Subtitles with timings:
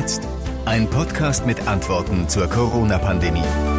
[0.00, 0.26] jetzt?
[0.64, 3.69] Ein Podcast mit Antworten zur Corona-Pandemie.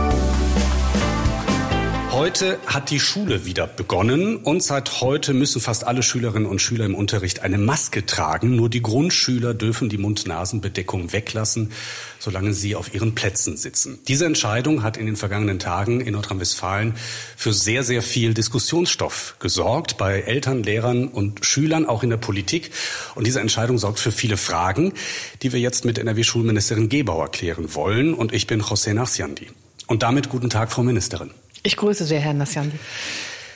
[2.21, 6.86] Heute hat die Schule wieder begonnen und seit heute müssen fast alle Schülerinnen und Schüler
[6.86, 8.55] im Unterricht eine Maske tragen.
[8.55, 11.71] Nur die Grundschüler dürfen die Mund-Nasen-Bedeckung weglassen,
[12.20, 13.98] solange sie auf ihren Plätzen sitzen.
[14.07, 16.94] Diese Entscheidung hat in den vergangenen Tagen in Nordrhein-Westfalen
[17.36, 22.70] für sehr, sehr viel Diskussionsstoff gesorgt bei Eltern, Lehrern und Schülern, auch in der Politik.
[23.16, 24.94] Und diese Entscheidung sorgt für viele Fragen,
[25.41, 28.13] die wir jetzt mit NRW-Schulministerin Gebauer klären wollen.
[28.13, 29.48] Und ich bin José Nachsiandi.
[29.88, 31.31] Und damit guten Tag, Frau Ministerin.
[31.63, 32.77] Ich grüße sehr, Herr Nassiandi.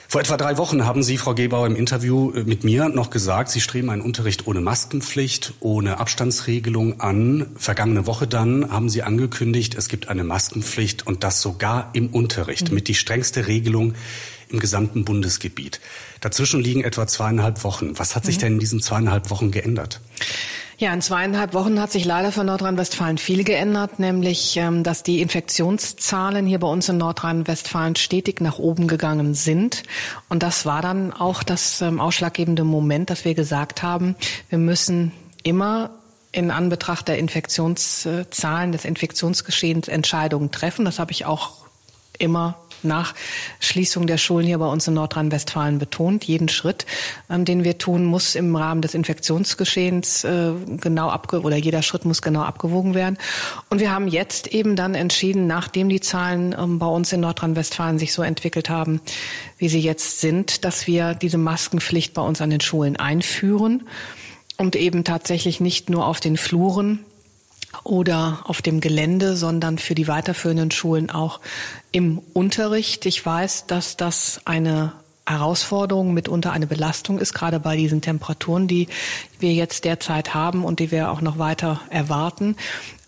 [0.07, 3.49] Vor etwa drei Wochen haben Sie, Frau Gebauer, im Interview äh, mit mir noch gesagt,
[3.49, 7.47] Sie streben einen Unterricht ohne Maskenpflicht, ohne Abstandsregelung an.
[7.57, 12.69] Vergangene Woche dann haben Sie angekündigt, es gibt eine Maskenpflicht und das sogar im Unterricht
[12.69, 12.75] mhm.
[12.75, 13.95] mit die strengste Regelung
[14.49, 15.81] im gesamten Bundesgebiet.
[16.21, 17.97] Dazwischen liegen etwa zweieinhalb Wochen.
[17.97, 18.41] Was hat sich mhm.
[18.41, 20.01] denn in diesen zweieinhalb Wochen geändert?
[20.77, 25.21] Ja, in zweieinhalb Wochen hat sich leider für Nordrhein-Westfalen viel geändert, nämlich ähm, dass die
[25.21, 29.83] Infektionszahlen hier bei uns in Nordrhein-Westfalen stetig nach oben gegangen sind.
[30.27, 34.17] Und das war dann auch das ähm, ausschlaggebende Moment, dass wir gesagt haben,
[34.49, 35.91] wir müssen immer
[36.33, 40.83] in Anbetracht der Infektionszahlen, des Infektionsgeschehens Entscheidungen treffen.
[40.83, 41.51] Das habe ich auch
[42.19, 43.13] immer nach
[43.59, 46.25] Schließung der Schulen hier bei uns in Nordrhein-Westfalen betont.
[46.25, 46.85] Jeden Schritt,
[47.29, 52.05] ähm, den wir tun, muss im Rahmen des Infektionsgeschehens äh, genau abge oder jeder Schritt
[52.05, 53.17] muss genau abgewogen werden.
[53.69, 57.99] Und wir haben jetzt eben dann entschieden, nachdem die Zahlen ähm, bei uns in Nordrhein-Westfalen
[57.99, 59.01] sich so entwickelt haben,
[59.57, 63.87] wie sie jetzt sind, dass wir diese Maskenpflicht bei uns an den Schulen einführen
[64.57, 66.99] und eben tatsächlich nicht nur auf den Fluren
[67.83, 71.39] oder auf dem Gelände, sondern für die weiterführenden Schulen auch
[71.95, 73.05] im Unterricht.
[73.05, 74.91] Ich weiß, dass das eine
[75.25, 78.87] Herausforderung, mitunter eine Belastung ist, gerade bei diesen Temperaturen, die
[79.39, 82.57] wir jetzt derzeit haben und die wir auch noch weiter erwarten.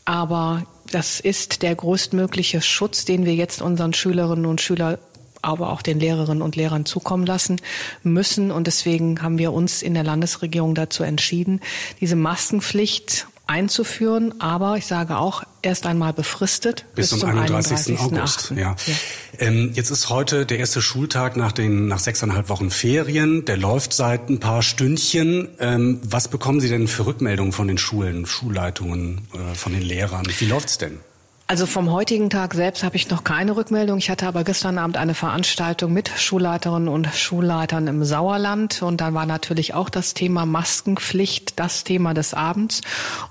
[0.06, 4.98] Aber das ist der größtmögliche Schutz, den wir jetzt unseren Schülerinnen und Schülern
[5.42, 7.61] aber auch den Lehrerinnen und Lehrern zukommen lassen
[8.04, 8.52] müssen.
[8.52, 11.60] Und deswegen haben wir uns in der Landesregierung dazu entschieden,
[12.00, 18.00] diese Maskenpflicht einzuführen, aber ich sage auch erst einmal befristet bis, bis zum 31.
[18.00, 18.00] 31.
[18.00, 18.52] August.
[18.52, 18.58] Ja.
[18.58, 18.76] ja.
[19.39, 23.45] Ähm, jetzt ist heute der erste Schultag nach den nach sechseinhalb Wochen Ferien.
[23.45, 25.50] Der läuft seit ein paar Stündchen.
[25.60, 30.26] Ähm, was bekommen Sie denn für Rückmeldungen von den Schulen, Schulleitungen, äh, von den Lehrern?
[30.39, 31.00] Wie läuft's denn?
[31.50, 34.00] Also vom heutigen Tag selbst habe ich noch keine Rückmeldung.
[34.00, 39.14] Ich hatte aber gestern Abend eine Veranstaltung mit Schulleiterinnen und Schulleitern im Sauerland und da
[39.14, 42.82] war natürlich auch das Thema Maskenpflicht das Thema des Abends.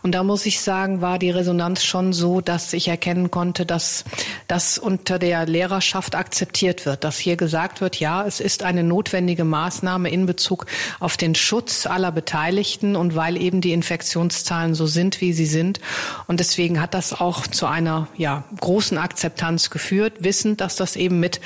[0.02, 4.04] Und da muss ich sagen, war die Resonanz schon so, dass ich erkennen konnte, dass
[4.48, 9.44] das unter der Lehrerschaft akzeptiert wird, dass hier gesagt wird, ja, es ist eine notwendige
[9.44, 10.64] Maßnahme in Bezug
[11.00, 15.80] auf den Schutz aller Beteiligten und weil eben die Infektionszahlen so sind, wie sie sind.
[16.26, 21.20] Und deswegen hat das auch zu einer ja, großen Akzeptanz geführt, wissend, dass das eben
[21.20, 21.40] mit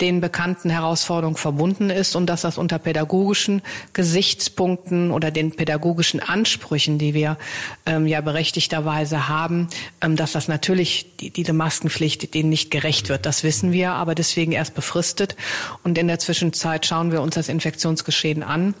[0.00, 6.98] den bekannten Herausforderungen verbunden ist und dass das unter pädagogischen Gesichtspunkten oder den pädagogischen Ansprüchen,
[6.98, 7.38] die wir
[7.86, 9.68] ähm, ja berechtigterweise haben,
[10.00, 13.26] ähm, dass das natürlich die, diese Maskenpflicht denen nicht gerecht wird.
[13.26, 15.36] Das wissen wir, aber deswegen erst befristet.
[15.82, 18.74] Und in der Zwischenzeit schauen wir uns das Infektionsgeschehen an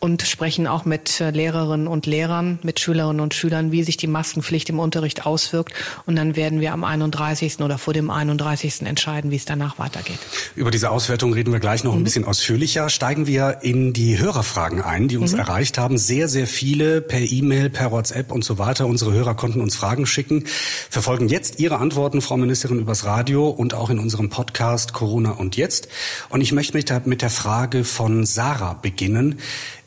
[0.00, 4.06] und sprechen auch mit äh, Lehrerinnen und Lehrern, mit Schülerinnen und Schülern, wie sich die
[4.06, 5.74] Maskenpflicht im Unterricht auswirkt.
[6.06, 7.60] Und dann werden wir am 31.
[7.60, 8.82] oder vor dem 31.
[8.82, 10.18] entscheiden, wie es danach weitergeht.
[10.56, 12.00] Über diese Auswertung reden wir gleich noch mhm.
[12.00, 12.88] ein bisschen ausführlicher.
[12.88, 15.40] Steigen wir in die Hörerfragen ein, die uns mhm.
[15.40, 15.98] erreicht haben.
[15.98, 18.86] Sehr, sehr viele per E-Mail, per WhatsApp und so weiter.
[18.86, 20.44] Unsere Hörer konnten uns Fragen schicken.
[20.88, 25.58] Verfolgen jetzt Ihre Antworten, Frau Ministerin, übers Radio und auch in unserem Podcast Corona und
[25.58, 25.88] jetzt.
[26.30, 26.70] Und ich möchte
[27.04, 29.38] mit der Frage von Sarah beginnen.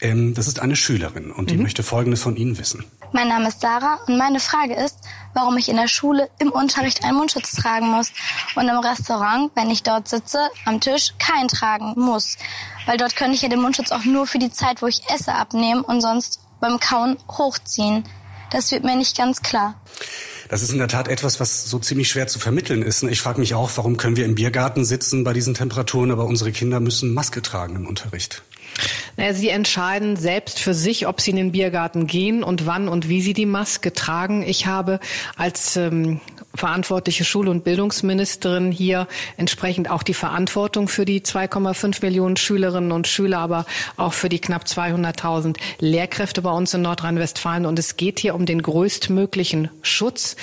[0.04, 1.64] Ähm, das ist eine Schülerin und die mhm.
[1.64, 2.84] möchte Folgendes von Ihnen wissen.
[3.14, 4.98] Mein Name ist Sarah und meine Frage ist,
[5.34, 8.12] warum ich in der Schule im Unterricht einen Mundschutz tragen muss
[8.56, 12.38] und im Restaurant, wenn ich dort sitze, am Tisch keinen tragen muss.
[12.86, 15.34] Weil dort könnte ich ja den Mundschutz auch nur für die Zeit, wo ich esse,
[15.34, 18.04] abnehmen und sonst beim Kauen hochziehen.
[18.52, 19.76] Das wird mir nicht ganz klar.
[20.50, 23.04] Das ist in der Tat etwas, was so ziemlich schwer zu vermitteln ist.
[23.04, 26.52] Ich frage mich auch, warum können wir im Biergarten sitzen bei diesen Temperaturen, aber unsere
[26.52, 28.44] Kinder müssen Maske tragen im Unterricht.
[29.18, 33.10] Naja, sie entscheiden selbst für sich, ob sie in den Biergarten gehen und wann und
[33.10, 34.44] wie sie die Maske tragen.
[34.44, 35.00] Ich habe
[35.36, 36.20] als ähm,
[36.56, 39.08] verantwortliche Schul- und Bildungsministerin hier
[39.38, 43.66] entsprechend auch die Verantwortung für die 2,5 Millionen Schülerinnen und Schüler, aber
[43.98, 47.66] auch für die knapp 200.000 Lehrkräfte bei uns in Nordrhein-Westfalen.
[47.66, 50.36] Und es geht hier um den größtmöglichen Schutz,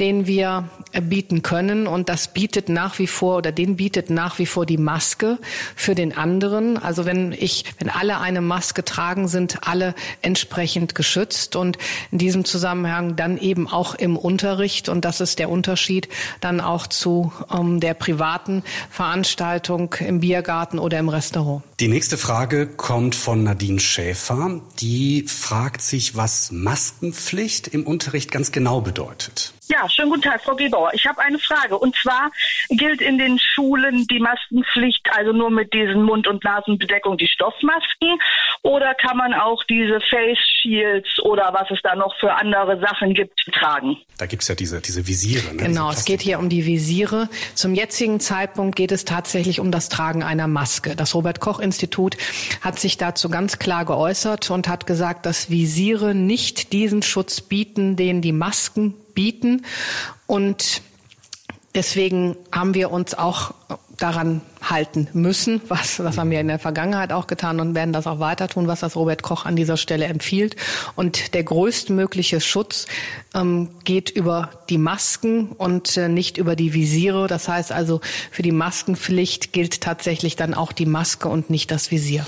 [0.00, 0.68] den wir
[1.02, 1.86] bieten können.
[1.86, 5.38] Und das bietet nach wie vor oder den bietet nach wie vor die Maske
[5.74, 6.76] für den anderen.
[6.76, 11.56] Also wenn ich, wenn alle eine Maske tragen, sind alle entsprechend geschützt.
[11.56, 11.78] Und
[12.10, 14.90] in diesem Zusammenhang dann eben auch im Unterricht.
[14.90, 16.08] Und das ist der Unterschied
[16.40, 21.62] dann auch zu ähm, der privaten Veranstaltung im Biergarten oder im Restaurant.
[21.80, 24.60] Die nächste Frage kommt von Nadine Schäfer.
[24.78, 29.52] Die fragt sich, was Maskenpflicht im Unterricht ganz genau bedeutet.
[29.66, 30.90] Ja, schönen guten Tag, Frau Gebauer.
[30.92, 31.78] Ich habe eine Frage.
[31.78, 32.30] Und zwar
[32.68, 38.18] gilt in den Schulen die Maskenpflicht also nur mit diesen Mund- und Nasenbedeckung, die Stoffmasken?
[38.62, 43.14] Oder kann man auch diese Face Shields oder was es da noch für andere Sachen
[43.14, 43.96] gibt, tragen?
[44.18, 45.54] Da gibt's ja diese, diese Visiere.
[45.54, 45.64] Ne?
[45.64, 47.28] Genau, es geht hier um die Visiere.
[47.54, 50.94] Zum jetzigen Zeitpunkt geht es tatsächlich um das Tragen einer Maske.
[50.94, 52.16] Das Robert Koch Institut
[52.60, 57.96] hat sich dazu ganz klar geäußert und hat gesagt, dass Visiere nicht diesen Schutz bieten,
[57.96, 59.64] den die Masken bieten.
[60.26, 60.82] Und
[61.74, 63.54] deswegen haben wir uns auch
[64.04, 68.06] daran halten müssen, was, was haben wir in der Vergangenheit auch getan und werden das
[68.06, 70.56] auch weiter tun, was das Robert Koch an dieser Stelle empfiehlt.
[70.94, 72.86] Und der größtmögliche Schutz
[73.34, 77.28] ähm, geht über die Masken und äh, nicht über die Visiere.
[77.28, 81.90] Das heißt also, für die Maskenpflicht gilt tatsächlich dann auch die Maske und nicht das
[81.90, 82.26] Visier.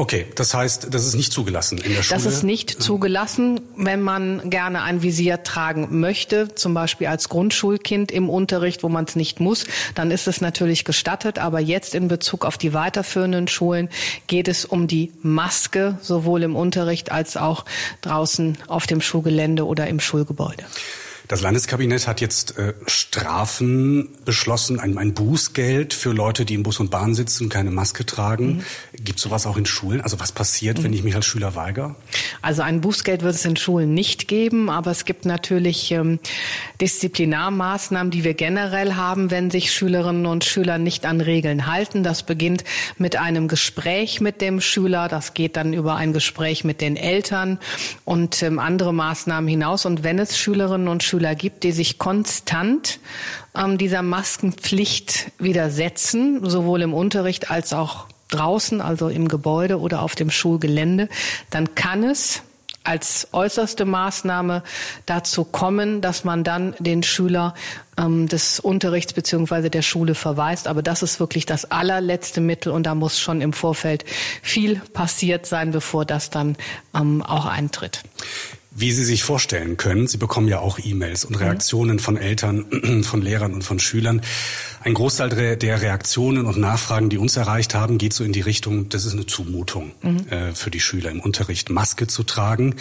[0.00, 2.18] Okay, das heißt, das ist nicht zugelassen in der Schule?
[2.18, 8.10] Das ist nicht zugelassen, wenn man gerne ein Visier tragen möchte, zum Beispiel als Grundschulkind
[8.10, 11.38] im Unterricht, wo man es nicht muss, dann ist es natürlich gestattet.
[11.38, 13.90] Aber jetzt in Bezug auf die weiterführenden Schulen
[14.26, 17.66] geht es um die Maske, sowohl im Unterricht als auch
[18.00, 20.64] draußen auf dem Schulgelände oder im Schulgebäude.
[21.30, 26.80] Das Landeskabinett hat jetzt äh, Strafen beschlossen, ein, ein, Bußgeld für Leute, die im Bus
[26.80, 28.56] und Bahn sitzen und keine Maske tragen.
[28.56, 28.64] Mhm.
[29.04, 30.00] Gibt sowas auch in Schulen?
[30.00, 30.82] Also was passiert, mhm.
[30.82, 31.94] wenn ich mich als Schüler weigere?
[32.42, 36.18] Also ein Bußgeld wird es in Schulen nicht geben, aber es gibt natürlich ähm,
[36.80, 42.02] Disziplinarmaßnahmen, die wir generell haben, wenn sich Schülerinnen und Schüler nicht an Regeln halten.
[42.02, 42.64] Das beginnt
[42.98, 47.60] mit einem Gespräch mit dem Schüler, das geht dann über ein Gespräch mit den Eltern
[48.04, 49.86] und ähm, andere Maßnahmen hinaus.
[49.86, 52.98] Und wenn es Schülerinnen und Schüler Schüler gibt, die sich konstant
[53.54, 60.14] ähm, dieser Maskenpflicht widersetzen, sowohl im Unterricht als auch draußen, also im Gebäude oder auf
[60.14, 61.10] dem Schulgelände,
[61.50, 62.40] dann kann es
[62.84, 64.62] als äußerste Maßnahme
[65.04, 67.52] dazu kommen, dass man dann den Schüler
[67.98, 70.68] ähm, des Unterrichts beziehungsweise der Schule verweist.
[70.68, 74.06] Aber das ist wirklich das allerletzte Mittel und da muss schon im Vorfeld
[74.40, 76.56] viel passiert sein, bevor das dann
[76.94, 78.00] ähm, auch eintritt.
[78.72, 83.20] Wie Sie sich vorstellen können, Sie bekommen ja auch E-Mails und Reaktionen von Eltern, von
[83.20, 84.22] Lehrern und von Schülern.
[84.82, 88.88] Ein Großteil der Reaktionen und Nachfragen, die uns erreicht haben, geht so in die Richtung,
[88.88, 90.26] das ist eine Zumutung mhm.
[90.30, 92.76] äh, für die Schüler im Unterricht, Maske zu tragen.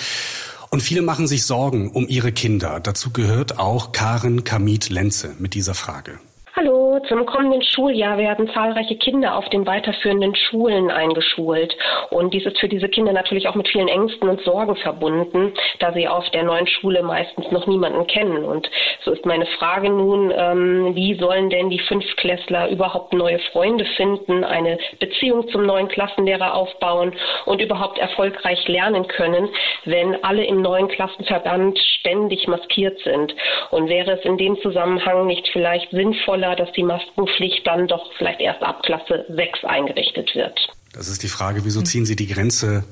[0.70, 2.80] Und viele machen sich Sorgen um ihre Kinder.
[2.80, 6.20] Dazu gehört auch Karen Kamit-Lenze mit dieser Frage.
[6.60, 11.74] Hallo, zum kommenden Schuljahr werden zahlreiche Kinder auf den weiterführenden Schulen eingeschult.
[12.10, 15.94] Und dies ist für diese Kinder natürlich auch mit vielen Ängsten und Sorgen verbunden, da
[15.94, 18.44] sie auf der neuen Schule meistens noch niemanden kennen.
[18.44, 18.70] Und
[19.06, 24.44] so ist meine Frage nun, ähm, wie sollen denn die Fünftklässler überhaupt neue Freunde finden,
[24.44, 27.14] eine Beziehung zum neuen Klassenlehrer aufbauen
[27.46, 29.48] und überhaupt erfolgreich lernen können,
[29.86, 33.34] wenn alle im neuen Klassenverband ständig maskiert sind?
[33.72, 38.12] Und wäre es in dem Zusammenhang nicht vielleicht sinnvoller, oder dass die Maskenpflicht dann doch
[38.18, 40.58] vielleicht erst ab Klasse 6 eingerichtet wird.
[40.94, 42.84] Das ist die Frage, wieso ziehen Sie die Grenze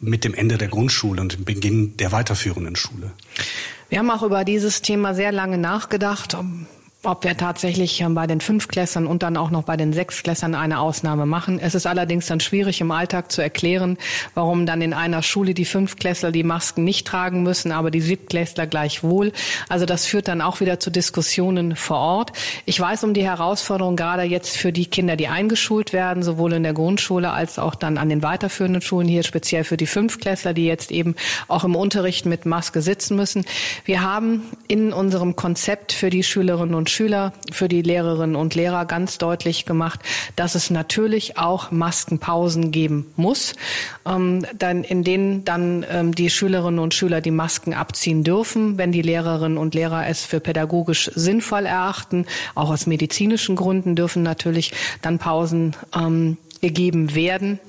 [0.00, 3.12] mit dem Ende der Grundschule und dem Beginn der weiterführenden Schule?
[3.88, 6.34] Wir haben auch über dieses Thema sehr lange nachgedacht
[7.04, 11.26] ob wir tatsächlich bei den Fünfklässern und dann auch noch bei den Sechsklässern eine Ausnahme
[11.26, 11.60] machen.
[11.60, 13.98] Es ist allerdings dann schwierig im Alltag zu erklären,
[14.34, 18.66] warum dann in einer Schule die Fünfklässler die Masken nicht tragen müssen, aber die Siebtklässler
[18.66, 19.32] gleichwohl.
[19.68, 22.32] Also das führt dann auch wieder zu Diskussionen vor Ort.
[22.64, 26.64] Ich weiß um die Herausforderung gerade jetzt für die Kinder, die eingeschult werden, sowohl in
[26.64, 30.66] der Grundschule als auch dann an den weiterführenden Schulen hier, speziell für die Fünfklässler, die
[30.66, 31.14] jetzt eben
[31.46, 33.44] auch im Unterricht mit Maske sitzen müssen.
[33.84, 38.84] Wir haben in unserem Konzept für die Schülerinnen und Schüler, für die Lehrerinnen und Lehrer
[38.84, 40.00] ganz deutlich gemacht,
[40.36, 43.54] dass es natürlich auch Maskenpausen geben muss,
[44.06, 48.92] ähm, dann, in denen dann ähm, die Schülerinnen und Schüler die Masken abziehen dürfen, wenn
[48.92, 52.26] die Lehrerinnen und Lehrer es für pädagogisch sinnvoll erachten.
[52.54, 57.60] Auch aus medizinischen Gründen dürfen natürlich dann Pausen ähm, gegeben werden.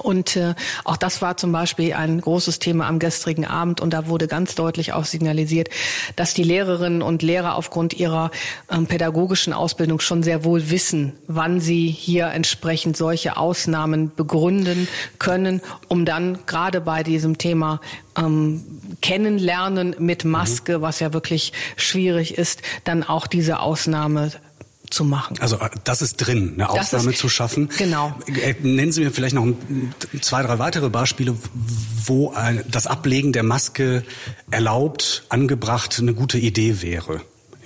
[0.00, 3.80] Und äh, auch das war zum Beispiel ein großes Thema am gestrigen Abend.
[3.80, 5.68] Und da wurde ganz deutlich auch signalisiert,
[6.16, 8.30] dass die Lehrerinnen und Lehrer aufgrund ihrer
[8.70, 15.60] ähm, pädagogischen Ausbildung schon sehr wohl wissen, wann sie hier entsprechend solche Ausnahmen begründen können,
[15.88, 17.80] um dann gerade bei diesem Thema
[18.16, 18.64] ähm,
[19.00, 24.30] Kennenlernen mit Maske, was ja wirklich schwierig ist, dann auch diese Ausnahme
[24.92, 25.36] zu machen.
[25.40, 27.68] Also äh, das ist drin, eine das Ausnahme ist, zu schaffen.
[27.78, 28.14] Genau.
[28.26, 29.46] Äh, nennen Sie mir vielleicht noch
[30.20, 31.36] zwei, drei weitere Beispiele,
[32.04, 32.34] wo
[32.68, 34.04] das Ablegen der Maske
[34.50, 37.22] erlaubt, angebracht eine gute Idee wäre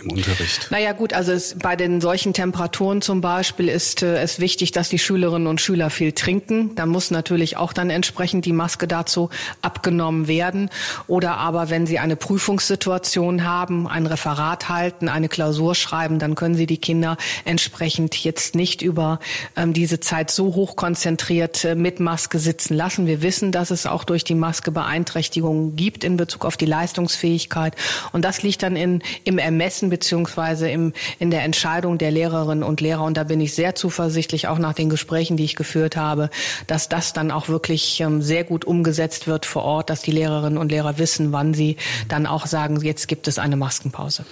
[0.06, 0.68] im Unterricht?
[0.70, 4.88] Naja gut, also es, bei den solchen Temperaturen zum Beispiel ist äh, es wichtig, dass
[4.88, 6.74] die Schülerinnen und Schüler viel trinken.
[6.74, 9.30] Da muss natürlich auch dann entsprechend die Maske dazu
[9.62, 10.70] abgenommen werden.
[11.06, 16.54] Oder aber wenn Sie eine Prüfungssituation haben, ein Referat halten, eine Klausur schreiben, dann können
[16.54, 19.20] Sie die Kinder entsprechend jetzt nicht über
[19.56, 23.06] ähm, diese Zeit so hoch konzentriert äh, mit Maske sitzen lassen.
[23.06, 27.74] Wir wissen, dass es auch durch die Maske Beeinträchtigungen gibt in Bezug auf die Leistungsfähigkeit.
[28.12, 32.82] Und das liegt dann in, im Ermessen beziehungsweise im, in der Entscheidung der Lehrerinnen und
[32.82, 33.02] Lehrer.
[33.02, 36.28] Und da bin ich sehr zuversichtlich, auch nach den Gesprächen, die ich geführt habe,
[36.66, 40.58] dass das dann auch wirklich ähm, sehr gut umgesetzt wird vor Ort, dass die Lehrerinnen
[40.58, 41.76] und Lehrer wissen, wann sie
[42.08, 44.26] dann auch sagen, jetzt gibt es eine Maskenpause.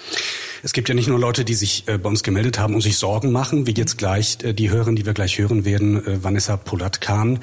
[0.62, 2.98] Es gibt ja nicht nur Leute, die sich äh, bei uns gemeldet haben und sich
[2.98, 6.58] Sorgen machen, wie jetzt gleich äh, die Hörerin, die wir gleich hören werden, äh, Vanessa
[6.58, 7.38] Polatkan.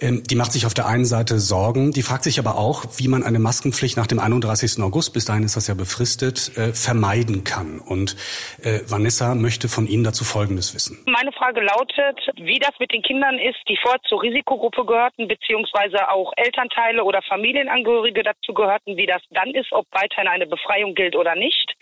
[0.00, 3.08] Ähm, die macht sich auf der einen Seite Sorgen, die fragt sich aber auch, wie
[3.08, 4.82] man eine Maskenpflicht nach dem 31.
[4.82, 7.78] August, bis dahin ist das ja befristet, äh, vermeiden kann.
[7.78, 8.16] Und
[8.62, 10.98] äh, Vanessa möchte von Ihnen dazu Folgendes wissen.
[11.06, 16.08] Meine Frage lautet, wie das mit den Kindern ist, die vorher zur Risikogruppe gehörten, beziehungsweise
[16.10, 21.16] auch Elternteile oder Familienangehörige dazu gehörten, wie das dann ist, ob weiterhin eine Befreiung gilt
[21.16, 21.74] oder nicht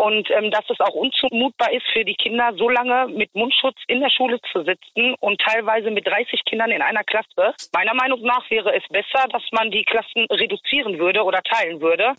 [0.00, 4.00] und ähm, dass es auch unzumutbar ist für die Kinder, so lange mit Mundschutz in
[4.00, 7.54] der Schule zu sitzen und teilweise mit 30 Kindern in einer Klasse.
[7.74, 12.14] Meiner Meinung nach wäre es besser, dass man die Klassen reduzieren würde oder teilen würde.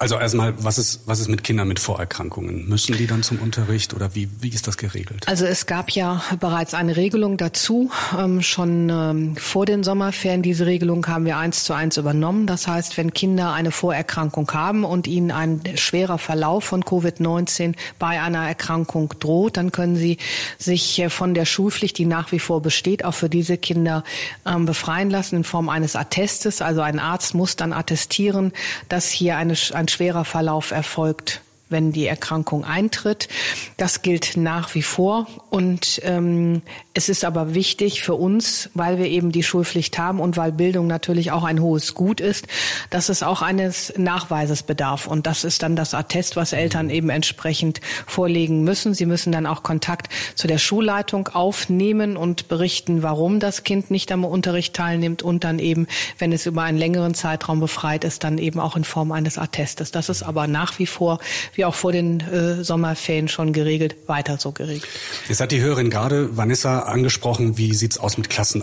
[0.00, 2.66] Also erstmal, was ist, was ist mit Kindern mit Vorerkrankungen?
[2.66, 5.28] Müssen die dann zum Unterricht oder wie, wie ist das geregelt?
[5.28, 7.90] Also es gab ja bereits eine Regelung dazu.
[8.18, 12.46] Ähm, schon ähm, vor den Sommerferien diese Regelung haben wir eins zu eins übernommen.
[12.46, 18.22] Das heißt, wenn Kinder eine Vorerkrankung haben und ihnen ein schwerer Verlauf von Covid-19 bei
[18.22, 20.16] einer Erkrankung droht, dann können sie
[20.56, 24.02] sich äh, von der Schulpflicht, die nach wie vor besteht, auch für diese Kinder
[24.46, 26.62] ähm, befreien lassen in Form eines Attestes.
[26.62, 28.52] Also ein Arzt muss dann attestieren,
[28.88, 33.28] dass hier eine, ein schwerer Verlauf erfolgt wenn die Erkrankung eintritt.
[33.76, 35.26] Das gilt nach wie vor.
[35.48, 36.62] Und ähm,
[36.92, 40.86] es ist aber wichtig für uns, weil wir eben die Schulpflicht haben und weil Bildung
[40.86, 42.46] natürlich auch ein hohes Gut ist,
[42.90, 45.06] dass es auch eines Nachweises bedarf.
[45.06, 48.94] Und das ist dann das Attest, was Eltern eben entsprechend vorlegen müssen.
[48.94, 54.12] Sie müssen dann auch Kontakt zu der Schulleitung aufnehmen und berichten, warum das Kind nicht
[54.12, 55.86] am Unterricht teilnimmt und dann eben,
[56.18, 59.90] wenn es über einen längeren Zeitraum befreit ist, dann eben auch in Form eines Attestes.
[59.90, 61.18] Das ist aber nach wie vor,
[61.54, 64.86] wie auch vor den äh, Sommerferien schon geregelt, weiter so geregelt.
[65.28, 68.62] Jetzt hat die Hörerin gerade Vanessa angesprochen, wie sieht's aus mit Klassen?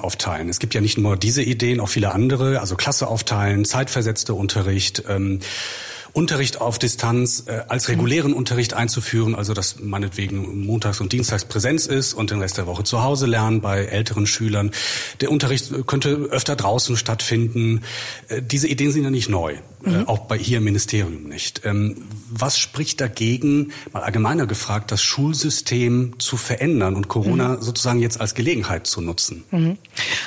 [0.49, 5.03] Es gibt ja nicht nur diese Ideen, auch viele andere, also Klasse aufteilen, zeitversetzte Unterricht.
[5.07, 5.39] Ähm,
[6.17, 11.85] Unterricht auf Distanz äh, als regulären Unterricht einzuführen, also dass meinetwegen montags und dienstags Präsenz
[11.85, 14.71] ist und den Rest der Woche zu Hause lernen bei älteren Schülern.
[15.21, 17.83] Der Unterricht könnte öfter draußen stattfinden.
[18.29, 19.95] Äh, diese Ideen sind ja nicht neu, äh, mhm.
[19.95, 21.61] äh, auch bei hier im Ministerium nicht.
[21.65, 21.97] Ähm,
[22.31, 27.61] was spricht dagegen, mal allgemeiner gefragt, das Schulsystem zu verändern und Corona mhm.
[27.61, 29.43] sozusagen jetzt als Gelegenheit zu nutzen?
[29.51, 29.77] Mhm.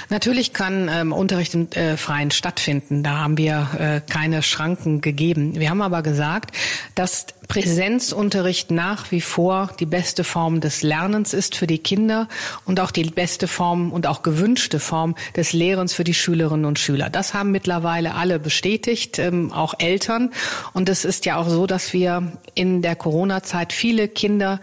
[0.09, 3.03] Natürlich kann ähm, Unterricht im äh, Freien stattfinden.
[3.03, 5.59] Da haben wir äh, keine Schranken gegeben.
[5.59, 6.57] Wir haben aber gesagt,
[6.95, 12.29] dass Präsenzunterricht nach wie vor die beste Form des Lernens ist für die Kinder
[12.65, 16.79] und auch die beste Form und auch gewünschte Form des Lehrens für die Schülerinnen und
[16.79, 17.11] Schüler.
[17.11, 20.31] Das haben mittlerweile alle bestätigt, ähm, auch Eltern.
[20.75, 24.61] Und es ist ja auch so, dass wir in der Corona-Zeit viele Kinder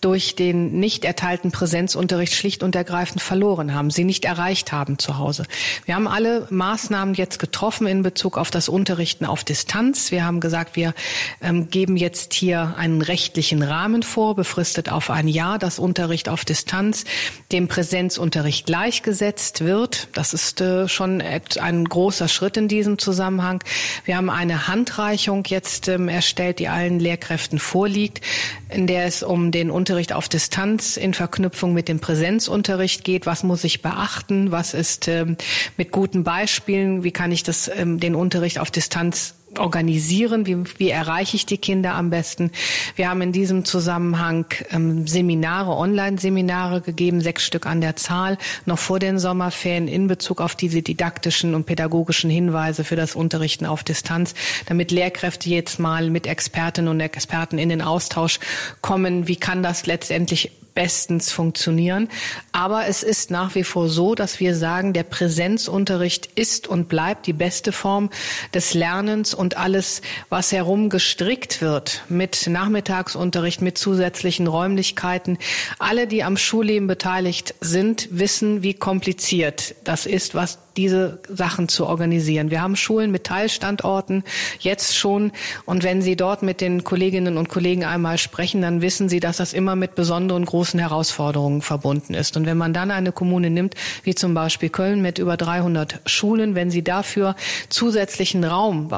[0.00, 5.18] durch den nicht erteilten Präsenzunterricht schlicht und ergreifend verloren haben, sie nicht erreicht haben zu
[5.18, 5.44] Hause.
[5.84, 10.10] Wir haben alle Maßnahmen jetzt getroffen in Bezug auf das Unterrichten auf Distanz.
[10.10, 10.94] Wir haben gesagt, wir
[11.42, 16.44] ähm, geben jetzt hier einen rechtlichen Rahmen vor, befristet auf ein Jahr, dass Unterricht auf
[16.44, 17.04] Distanz
[17.52, 20.08] dem Präsenzunterricht gleichgesetzt wird.
[20.14, 23.62] Das ist äh, schon ein großer Schritt in diesem Zusammenhang.
[24.04, 28.20] Wir haben eine Handreichung jetzt ähm, erstellt, die allen Lehrkräften vorliegt,
[28.68, 33.26] in der es um den Unterricht Unterricht auf Distanz in Verknüpfung mit dem Präsenzunterricht geht.
[33.26, 34.50] Was muss ich beachten?
[34.50, 35.36] Was ist ähm,
[35.76, 37.02] mit guten Beispielen?
[37.04, 40.46] Wie kann ich das, ähm, den Unterricht auf Distanz organisieren?
[40.46, 42.50] Wie, wie erreiche ich die Kinder am besten?
[42.96, 48.78] Wir haben in diesem Zusammenhang ähm, Seminare, Online-Seminare gegeben, sechs Stück an der Zahl, noch
[48.78, 53.82] vor den Sommerferien in Bezug auf diese didaktischen und pädagogischen Hinweise für das Unterrichten auf
[53.82, 54.34] Distanz,
[54.66, 58.38] damit Lehrkräfte jetzt mal mit Expertinnen und Experten in den Austausch
[58.80, 59.26] kommen.
[59.26, 62.08] Wie kann das letztendlich bestens funktionieren.
[62.52, 67.26] Aber es ist nach wie vor so, dass wir sagen, der Präsenzunterricht ist und bleibt
[67.26, 68.10] die beste Form
[68.54, 75.38] des Lernens und alles, was herum gestrickt wird mit Nachmittagsunterricht, mit zusätzlichen Räumlichkeiten.
[75.78, 81.86] Alle, die am Schulleben beteiligt sind, wissen, wie kompliziert das ist, was diese Sachen zu
[81.86, 82.50] organisieren.
[82.50, 84.24] Wir haben Schulen mit Teilstandorten
[84.60, 85.32] jetzt schon.
[85.64, 89.38] Und wenn Sie dort mit den Kolleginnen und Kollegen einmal sprechen, dann wissen Sie, dass
[89.38, 92.36] das immer mit besonderen großen Herausforderungen verbunden ist.
[92.36, 93.74] Und wenn man dann eine Kommune nimmt,
[94.04, 97.36] wie zum Beispiel Köln mit über 300 Schulen, wenn Sie dafür
[97.68, 98.90] zusätzlichen Raum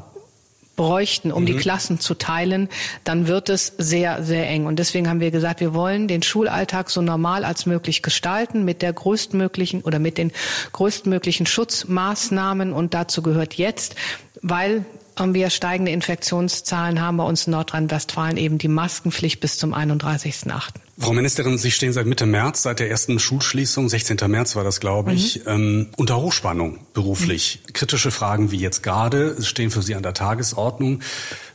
[0.77, 1.47] bräuchten, um mhm.
[1.47, 2.69] die Klassen zu teilen,
[3.05, 4.67] dann wird es sehr, sehr eng.
[4.67, 8.83] Und deswegen haben wir gesagt, wir wollen den Schulalltag so normal als möglich gestalten mit
[8.83, 10.33] der größtmöglichen oder mit den
[10.73, 12.73] größtmöglichen Schutzmaßnahmen.
[12.73, 13.97] Und dazu gehört jetzt,
[14.41, 14.85] weil
[15.31, 20.75] wir steigende Infektionszahlen haben bei uns in Nordrhein-Westfalen eben die Maskenpflicht bis zum 31.8.
[20.99, 24.19] Frau Ministerin, Sie stehen seit Mitte März, seit der ersten Schulschließung, 16.
[24.27, 25.51] März war das, glaube ich, mhm.
[25.51, 27.61] ähm, unter Hochspannung beruflich.
[27.67, 27.73] Mhm.
[27.73, 31.01] Kritische Fragen wie jetzt gerade stehen für Sie an der Tagesordnung.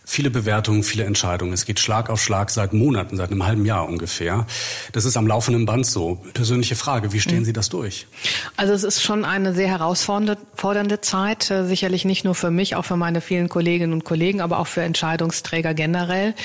[0.09, 1.51] Viele Bewertungen, viele Entscheidungen.
[1.51, 4.47] Es geht Schlag auf Schlag seit Monaten, seit einem halben Jahr ungefähr.
[4.93, 6.23] Das ist am laufenden Band so.
[6.33, 7.45] Persönliche Frage, wie stehen mhm.
[7.45, 8.07] Sie das durch?
[8.55, 12.85] Also es ist schon eine sehr herausfordernde Zeit, äh, sicherlich nicht nur für mich, auch
[12.85, 16.35] für meine vielen Kolleginnen und Kollegen, aber auch für Entscheidungsträger generell.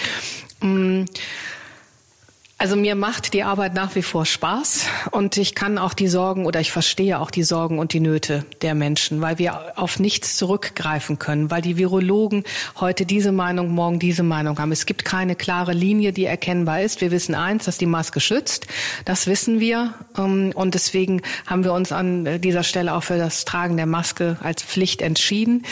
[2.63, 6.47] Also mir macht die Arbeit nach wie vor Spaß und ich kann auch die Sorgen
[6.47, 10.37] oder ich verstehe auch die Sorgen und die Nöte der Menschen, weil wir auf nichts
[10.37, 12.45] zurückgreifen können, weil die Virologen
[12.79, 14.71] heute diese Meinung, morgen diese Meinung haben.
[14.71, 17.01] Es gibt keine klare Linie, die erkennbar ist.
[17.01, 18.69] Wir wissen eins, dass die Maske schützt.
[19.07, 23.45] Das wissen wir ähm, und deswegen haben wir uns an dieser Stelle auch für das
[23.45, 25.65] Tragen der Maske als Pflicht entschieden.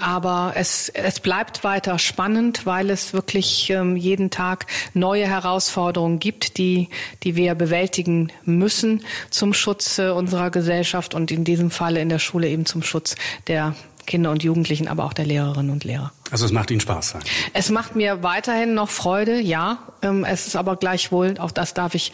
[0.00, 6.58] Aber es, es bleibt weiter spannend, weil es wirklich ähm, jeden Tag neue Herausforderungen gibt,
[6.58, 6.88] die,
[7.22, 12.48] die wir bewältigen müssen zum Schutz unserer Gesellschaft und in diesem Falle in der Schule
[12.48, 13.14] eben zum Schutz
[13.46, 13.74] der
[14.06, 16.12] Kinder und Jugendlichen, aber auch der Lehrerinnen und Lehrer.
[16.32, 17.16] Also es macht Ihnen Spaß.
[17.52, 19.80] Es macht mir weiterhin noch Freude, ja.
[20.00, 22.10] Ähm, es ist aber gleichwohl, auch das darf ich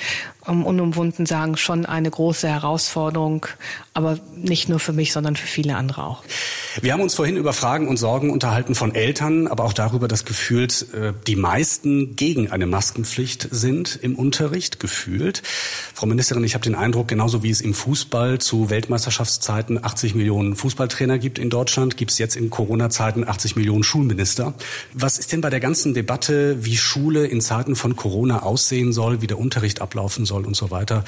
[0.49, 3.47] ähm, unumwunden sagen, schon eine große Herausforderung,
[3.95, 6.25] aber nicht nur für mich, sondern für viele andere auch.
[6.83, 10.25] Wir haben uns vorhin über Fragen und Sorgen unterhalten von Eltern, aber auch darüber, dass
[10.25, 15.45] gefühlt äh, die meisten gegen eine Maskenpflicht sind im Unterricht, gefühlt.
[15.95, 20.57] Frau Ministerin, ich habe den Eindruck, genauso wie es im Fußball zu Weltmeisterschaftszeiten 80 Millionen
[20.57, 24.08] Fußballtrainer gibt in Deutschland, gibt es jetzt in Corona-Zeiten 80 Millionen Schulmeister.
[24.09, 24.55] Schulminister.
[24.95, 29.21] Was ist denn bei der ganzen Debatte, wie Schule in Zeiten von Corona aussehen soll,
[29.21, 31.05] wie der Unterricht ablaufen soll und so weiter?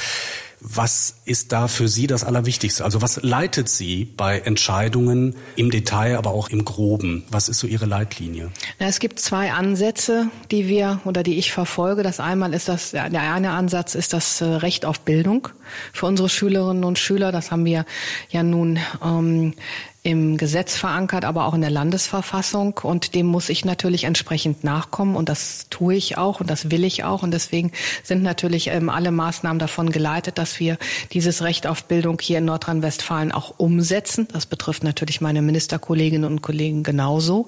[0.62, 2.84] Was ist da für Sie das Allerwichtigste?
[2.84, 7.24] Also was leitet Sie bei Entscheidungen im Detail, aber auch im Groben?
[7.30, 8.50] Was ist so Ihre Leitlinie?
[8.78, 12.02] Na, es gibt zwei Ansätze, die wir oder die ich verfolge.
[12.02, 15.48] Das einmal ist das, der eine Ansatz ist das äh, Recht auf Bildung
[15.94, 17.32] für unsere Schülerinnen und Schüler.
[17.32, 17.86] Das haben wir
[18.28, 19.54] ja nun ähm,
[20.02, 22.78] im Gesetz verankert, aber auch in der Landesverfassung.
[22.82, 25.14] Und dem muss ich natürlich entsprechend nachkommen.
[25.14, 27.22] Und das tue ich auch und das will ich auch.
[27.22, 30.78] Und deswegen sind natürlich ähm, alle Maßnahmen davon geleitet, dass wir
[31.12, 34.26] dieses Recht auf Bildung hier in Nordrhein-Westfalen auch umsetzen.
[34.32, 37.44] Das betrifft natürlich meine Ministerkolleginnen und Kollegen genauso.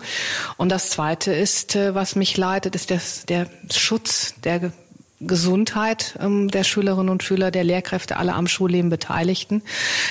[0.58, 4.72] Und das Zweite ist, äh, was mich leitet, ist das, der Schutz der
[5.26, 9.62] Gesundheit ähm, der Schülerinnen und Schüler, der Lehrkräfte, alle am Schulleben Beteiligten.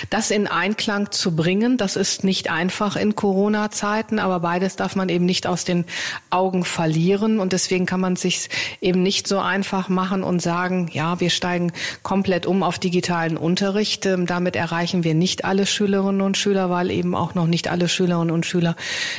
[0.10, 5.10] Das in Einklang zu bringen, das ist nicht einfach in Corona-Zeiten, aber beides darf man
[5.10, 5.86] eben nicht aus den
[6.30, 7.40] Augen verlieren.
[7.40, 11.74] Und deswegen kann man sich eben nicht so einfach machen und sagen, ja, wir steigen
[12.04, 14.06] komplett um auf digitalen Unterricht.
[14.06, 17.90] Ähm, damit erreichen wir nicht alle Schülerinnen und Schüler, weil eben auch noch nicht alle
[17.90, 18.76] Schülerinnen und Schüler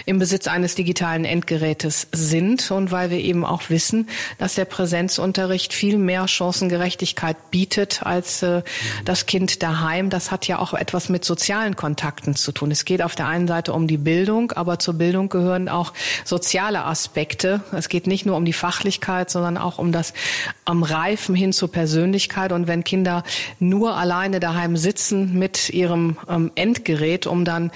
[0.06, 5.72] im Besitz eines digitalen Endgerätes sind und weil wir eben auch wissen, dass der Präsenzunterricht
[5.82, 8.62] viel mehr Chancengerechtigkeit bietet als äh,
[9.04, 10.10] das Kind daheim.
[10.10, 12.70] Das hat ja auch etwas mit sozialen Kontakten zu tun.
[12.70, 15.92] Es geht auf der einen Seite um die Bildung, aber zur Bildung gehören auch
[16.24, 17.62] soziale Aspekte.
[17.72, 20.14] Es geht nicht nur um die Fachlichkeit, sondern auch um das
[20.64, 22.52] am Reifen hin zur Persönlichkeit.
[22.52, 23.24] Und wenn Kinder
[23.58, 27.72] nur alleine daheim sitzen mit ihrem ähm, Endgerät, um dann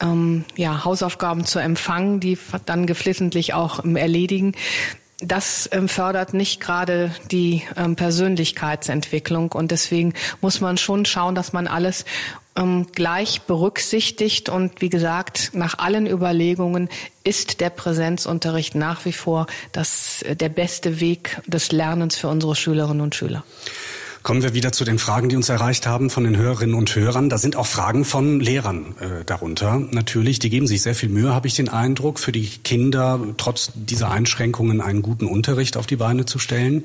[0.00, 4.52] ähm, ja, Hausaufgaben zu empfangen, die dann geflissentlich auch ähm, erledigen,
[5.20, 11.52] das ähm, fördert nicht gerade die ähm, Persönlichkeitsentwicklung und deswegen muss man schon schauen, dass
[11.52, 12.04] man alles
[12.56, 16.88] ähm, gleich berücksichtigt und wie gesagt, nach allen Überlegungen
[17.24, 22.54] ist der Präsenzunterricht nach wie vor das, äh, der beste Weg des Lernens für unsere
[22.54, 23.44] Schülerinnen und Schüler.
[24.28, 27.30] Kommen wir wieder zu den Fragen, die uns erreicht haben von den Hörerinnen und Hörern.
[27.30, 29.78] Da sind auch Fragen von Lehrern äh, darunter.
[29.90, 33.72] Natürlich, die geben sich sehr viel Mühe, habe ich den Eindruck, für die Kinder trotz
[33.74, 36.84] dieser Einschränkungen einen guten Unterricht auf die Beine zu stellen.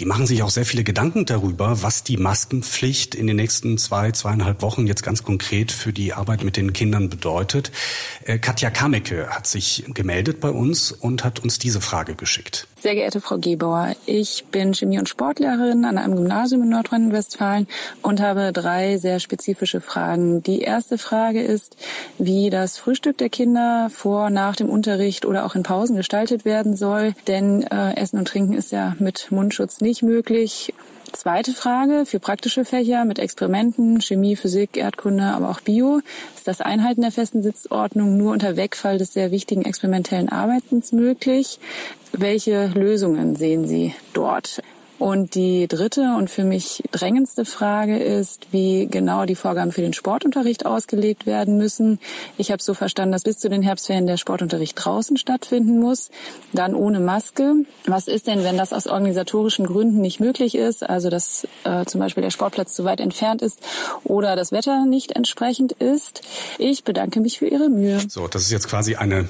[0.00, 4.12] Die machen sich auch sehr viele Gedanken darüber, was die Maskenpflicht in den nächsten zwei,
[4.12, 7.72] zweieinhalb Wochen jetzt ganz konkret für die Arbeit mit den Kindern bedeutet.
[8.24, 12.68] Äh, Katja Kamecke hat sich gemeldet bei uns und hat uns diese Frage geschickt.
[12.80, 17.66] Sehr geehrte Frau Gebauer, ich bin Chemie- und Sportlehrerin an einem Gymnasium in Nordrhein-Westfalen
[18.00, 20.44] und habe drei sehr spezifische Fragen.
[20.44, 21.76] Die erste Frage ist,
[22.18, 26.76] wie das Frühstück der Kinder vor, nach dem Unterricht oder auch in Pausen gestaltet werden
[26.76, 27.14] soll.
[27.26, 30.72] Denn äh, Essen und Trinken ist ja mit Mundschutz nicht möglich.
[31.12, 36.00] Zweite Frage für praktische Fächer mit Experimenten, Chemie, Physik, Erdkunde, aber auch Bio.
[36.36, 41.58] Ist das Einhalten der festen Sitzordnung nur unter Wegfall des sehr wichtigen experimentellen Arbeitens möglich?
[42.12, 44.62] Welche Lösungen sehen Sie dort?
[44.98, 49.92] Und die dritte und für mich drängendste Frage ist, wie genau die Vorgaben für den
[49.92, 52.00] Sportunterricht ausgelegt werden müssen.
[52.36, 56.10] Ich habe so verstanden, dass bis zu den Herbstferien der Sportunterricht draußen stattfinden muss,
[56.52, 57.54] dann ohne Maske.
[57.86, 62.00] Was ist denn, wenn das aus organisatorischen Gründen nicht möglich ist, also dass äh, zum
[62.00, 63.60] Beispiel der Sportplatz zu weit entfernt ist
[64.02, 66.22] oder das Wetter nicht entsprechend ist?
[66.58, 68.00] Ich bedanke mich für Ihre Mühe.
[68.08, 69.28] So, das ist jetzt quasi eine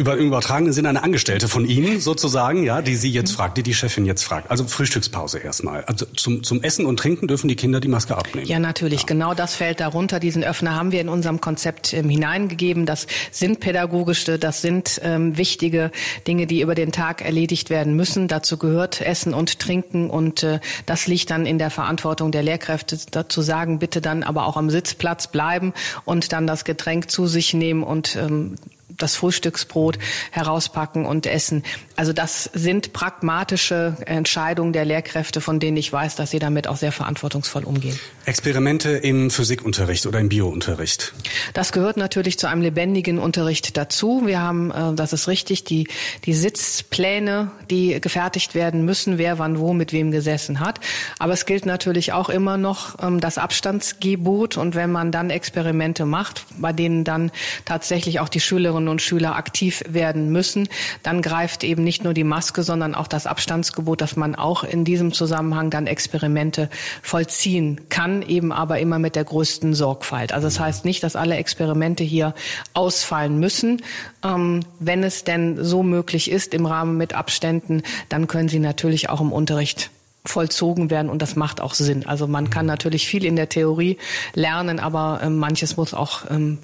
[0.00, 3.74] über, übertragenen Sinne eine Angestellte von Ihnen sozusagen, ja, die Sie jetzt fragt, die die
[3.74, 4.50] Chefin jetzt fragt.
[4.50, 5.84] Also Frühstückspause erstmal.
[5.84, 8.46] Also zum, zum Essen und Trinken dürfen die Kinder die Maske abnehmen.
[8.46, 9.02] Ja, natürlich.
[9.02, 9.06] Ja.
[9.06, 10.18] Genau das fällt darunter.
[10.18, 12.86] Diesen Öffner haben wir in unserem Konzept ähm, hineingegeben.
[12.86, 15.90] Das sind pädagogische, das sind ähm, wichtige
[16.26, 18.26] Dinge, die über den Tag erledigt werden müssen.
[18.26, 22.98] Dazu gehört Essen und Trinken und äh, das liegt dann in der Verantwortung der Lehrkräfte,
[23.10, 25.74] dazu sagen, bitte dann aber auch am Sitzplatz bleiben
[26.06, 28.56] und dann das Getränk zu sich nehmen und ähm,
[29.02, 29.98] das Frühstücksbrot
[30.30, 31.62] herauspacken und essen.
[31.96, 36.76] Also das sind pragmatische Entscheidungen der Lehrkräfte, von denen ich weiß, dass sie damit auch
[36.76, 37.98] sehr verantwortungsvoll umgehen.
[38.24, 41.12] Experimente im Physikunterricht oder im Biounterricht?
[41.52, 44.22] Das gehört natürlich zu einem lebendigen Unterricht dazu.
[44.26, 45.88] Wir haben, äh, das ist richtig, die,
[46.24, 50.80] die Sitzpläne, die gefertigt werden müssen, wer wann wo mit wem gesessen hat.
[51.18, 54.56] Aber es gilt natürlich auch immer noch ähm, das Abstandsgebot.
[54.56, 57.32] Und wenn man dann Experimente macht, bei denen dann
[57.64, 60.68] tatsächlich auch die Schülerinnen und Schüler aktiv werden müssen,
[61.02, 64.84] dann greift eben nicht nur die Maske, sondern auch das Abstandsgebot, dass man auch in
[64.84, 66.68] diesem Zusammenhang dann Experimente
[67.02, 70.32] vollziehen kann, eben aber immer mit der größten Sorgfalt.
[70.32, 72.34] Also das heißt nicht, dass alle Experimente hier
[72.74, 73.82] ausfallen müssen.
[74.24, 79.08] Ähm, wenn es denn so möglich ist im Rahmen mit Abständen, dann können sie natürlich
[79.08, 79.90] auch im Unterricht
[80.24, 82.06] vollzogen werden und das macht auch Sinn.
[82.06, 83.96] Also man kann natürlich viel in der Theorie
[84.34, 86.58] lernen, aber äh, manches muss auch ähm,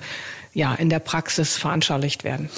[0.56, 2.48] ja, in der Praxis veranschaulicht werden.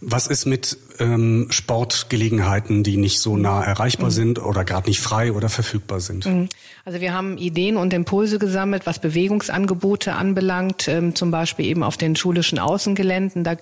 [0.00, 4.14] Was ist mit ähm, Sportgelegenheiten, die nicht so nah erreichbar mhm.
[4.14, 6.26] sind oder gerade nicht frei oder verfügbar sind?
[6.26, 6.48] Mhm.
[6.84, 11.96] Also wir haben Ideen und Impulse gesammelt, was Bewegungsangebote anbelangt, ähm, zum Beispiel eben auf
[11.96, 13.42] den schulischen Außengeländen.
[13.42, 13.56] Da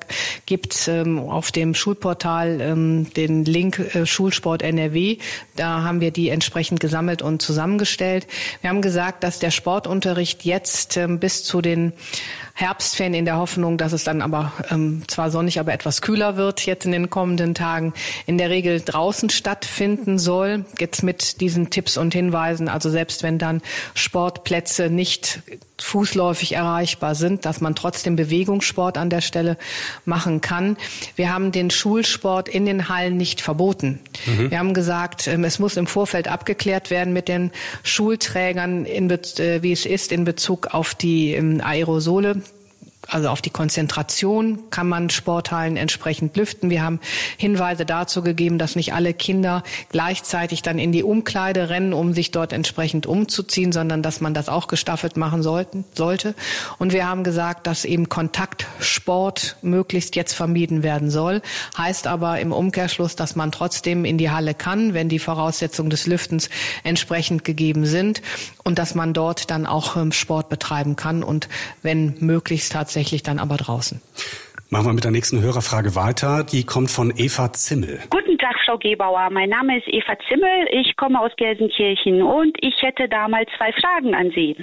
[0.44, 5.18] gibt's ähm, auf dem Schulportal ähm, den Link äh, Schulsport NRW.
[5.56, 8.26] Da haben wir die entsprechend gesammelt und zusammengestellt.
[8.60, 11.92] Wir haben gesagt, dass der Sportunterricht jetzt ähm, bis zu den
[12.54, 16.66] Herbstferien in der Hoffnung, dass es dann aber ähm, zwar sonnig, aber etwas kühler wird
[16.66, 17.21] jetzt in den kommenden
[17.54, 17.92] Tagen,
[18.26, 20.64] in der Regel draußen stattfinden soll.
[20.78, 23.62] Jetzt mit diesen Tipps und Hinweisen, also selbst wenn dann
[23.94, 25.42] Sportplätze nicht
[25.82, 29.56] fußläufig erreichbar sind, dass man trotzdem Bewegungssport an der Stelle
[30.04, 30.76] machen kann.
[31.16, 33.98] Wir haben den Schulsport in den Hallen nicht verboten.
[34.26, 34.50] Mhm.
[34.50, 37.50] Wir haben gesagt, ähm, es muss im Vorfeld abgeklärt werden mit den
[37.82, 42.42] Schulträgern, in, äh, wie es ist in Bezug auf die ähm, Aerosole
[43.08, 46.70] also auf die Konzentration kann man Sporthallen entsprechend lüften.
[46.70, 47.00] Wir haben
[47.36, 52.30] Hinweise dazu gegeben, dass nicht alle Kinder gleichzeitig dann in die Umkleide rennen, um sich
[52.30, 56.34] dort entsprechend umzuziehen, sondern dass man das auch gestaffelt machen sollten, sollte.
[56.78, 61.42] Und wir haben gesagt, dass eben Kontaktsport möglichst jetzt vermieden werden soll.
[61.76, 66.06] Heißt aber im Umkehrschluss, dass man trotzdem in die Halle kann, wenn die Voraussetzungen des
[66.06, 66.48] Lüftens
[66.84, 68.22] entsprechend gegeben sind
[68.64, 71.48] und dass man dort dann auch ähm, Sport betreiben kann und
[71.82, 74.00] wenn möglichst tatsächlich dann aber draußen.
[74.72, 76.44] Machen wir mit der nächsten Hörerfrage weiter.
[76.50, 78.00] Die kommt von Eva Zimmel.
[78.08, 79.28] Guten Tag, Frau Gebauer.
[79.30, 80.66] Mein Name ist Eva Zimmel.
[80.70, 84.56] Ich komme aus Gelsenkirchen und ich hätte da mal zwei Fragen an Sie.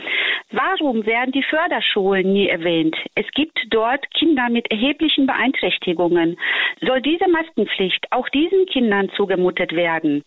[0.50, 2.98] Warum werden die Förderschulen nie erwähnt?
[3.14, 6.40] Es gibt dort Kinder mit erheblichen Beeinträchtigungen.
[6.82, 10.24] Soll diese Maskenpflicht auch diesen Kindern zugemutet werden?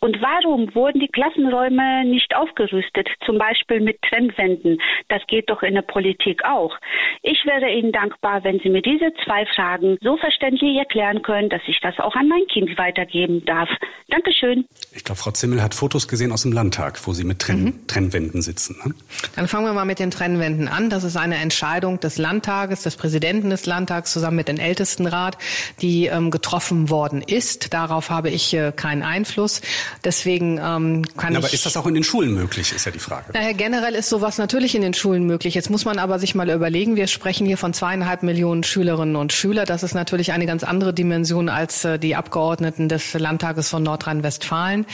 [0.00, 4.80] Und warum wurden die Klassenräume nicht aufgerüstet, zum Beispiel mit Trennwänden?
[5.06, 6.76] Das geht doch in der Politik auch.
[7.22, 11.62] Ich wäre Ihnen dankbar, wenn Sie mir diese zwei Fragen so verständlich erklären können, dass
[11.66, 13.68] ich das auch an mein Kind weitergeben darf.
[14.08, 14.66] Dankeschön.
[14.92, 17.86] Ich glaube, Frau Zimmel hat Fotos gesehen aus dem Landtag, wo Sie mit Trenn mhm.
[17.86, 18.76] Trennwänden sitzen.
[18.84, 18.94] Ne?
[19.36, 20.90] Dann fangen wir mal mit den Trennwänden an.
[20.90, 25.38] Das ist eine Entscheidung des Landtages, des Präsidenten des Landtags zusammen mit dem Ältestenrat,
[25.80, 27.72] die ähm, getroffen worden ist.
[27.72, 29.60] Darauf habe ich äh, keinen Einfluss.
[30.04, 31.44] Deswegen ähm, kann ja, ich.
[31.44, 33.32] Aber ist das auch in den Schulen möglich, ist ja die Frage.
[33.32, 35.54] Naja, generell ist sowas natürlich in den Schulen möglich.
[35.54, 39.32] Jetzt muss man aber sich mal überlegen, wir sprechen hier von zweieinhalb Millionen Schülerinnen und
[39.32, 39.66] Schülern.
[39.66, 44.86] Das ist natürlich eine ganz andere Dimension als äh, die Abgeordneten des Landtages von Nordrhein-Westfalen.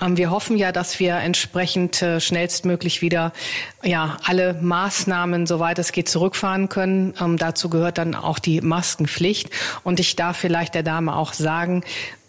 [0.00, 3.32] Ähm, wir hoffen ja, dass wir entsprechend äh, schnellstmöglich wieder
[3.82, 7.14] ja alle Maßnahmen, soweit es geht, zurückfahren können.
[7.20, 9.50] Ähm, dazu gehört dann auch die Maskenpflicht.
[9.82, 11.84] Und ich darf vielleicht der Dame auch sagen,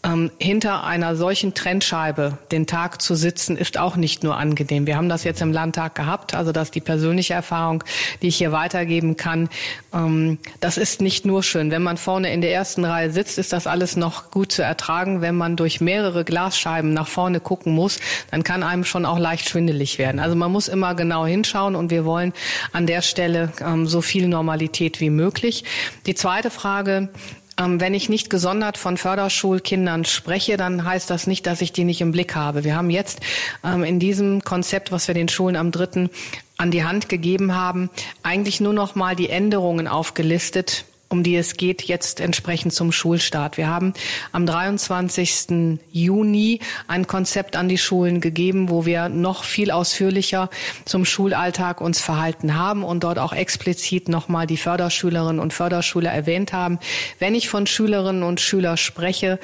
[0.06, 4.86] ähm, hinter einer solchen Trennscheibe den Tag zu sitzen, ist auch nicht nur angenehm.
[4.86, 7.84] Wir haben das jetzt im Landtag gehabt, also das ist die persönliche Erfahrung,
[8.22, 9.50] die ich hier weitergeben kann.
[9.94, 11.72] Ähm, das ist nicht nur schön.
[11.72, 15.22] Wenn man vorne in der ersten Reihe sitzt, ist das alles noch gut zu ertragen.
[15.22, 18.00] Wenn man durch mehrere Glasscheiben nach vorne gucken muss,
[18.32, 20.20] dann kann einem schon auch leicht schwindelig werden.
[20.20, 22.34] Also man muss immer genau hinschauen und wir wollen
[22.72, 25.64] an der Stelle ähm, so viel Normalität wie möglich.
[26.06, 27.10] Die zweite Frage,
[27.58, 32.02] wenn ich nicht gesondert von Förderschulkindern spreche, dann heißt das nicht, dass ich die nicht
[32.02, 32.64] im Blick habe.
[32.64, 33.22] Wir haben jetzt
[33.64, 36.10] ähm, in diesem Konzept, was wir den Schulen am dritten
[36.58, 37.90] an die Hand gegeben haben,
[38.24, 43.58] eigentlich nur noch mal die Änderungen aufgelistet, um die es geht, jetzt entsprechend zum Schulstart.
[43.58, 43.94] Wir haben
[44.32, 45.80] am 23.
[45.92, 50.50] Juni ein Konzept an die Schulen gegeben, wo wir noch viel ausführlicher
[50.86, 56.54] zum Schulalltag uns verhalten haben und dort auch explizit nochmal die Förderschülerinnen und Förderschüler erwähnt
[56.54, 56.80] haben.
[57.20, 59.40] Wenn ich von Schülerinnen und Schülern spreche,